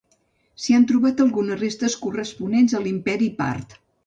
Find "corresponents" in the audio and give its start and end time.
2.07-2.75